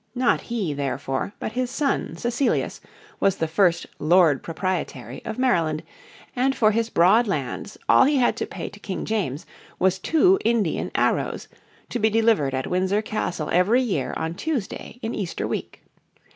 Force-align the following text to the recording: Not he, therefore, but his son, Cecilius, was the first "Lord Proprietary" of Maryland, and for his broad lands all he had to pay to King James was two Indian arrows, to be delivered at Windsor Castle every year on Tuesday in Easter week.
Not 0.15 0.41
he, 0.41 0.73
therefore, 0.73 1.35
but 1.39 1.51
his 1.51 1.69
son, 1.69 2.17
Cecilius, 2.17 2.81
was 3.19 3.35
the 3.35 3.47
first 3.47 3.85
"Lord 3.99 4.41
Proprietary" 4.41 5.23
of 5.25 5.37
Maryland, 5.37 5.83
and 6.35 6.55
for 6.55 6.71
his 6.71 6.89
broad 6.89 7.27
lands 7.27 7.77
all 7.87 8.05
he 8.05 8.15
had 8.17 8.35
to 8.37 8.47
pay 8.47 8.67
to 8.69 8.79
King 8.79 9.05
James 9.05 9.45
was 9.77 9.99
two 9.99 10.39
Indian 10.43 10.89
arrows, 10.95 11.47
to 11.89 11.99
be 11.99 12.09
delivered 12.09 12.55
at 12.55 12.65
Windsor 12.65 13.03
Castle 13.03 13.49
every 13.53 13.83
year 13.83 14.15
on 14.17 14.33
Tuesday 14.33 14.97
in 15.03 15.13
Easter 15.13 15.47
week. 15.47 15.83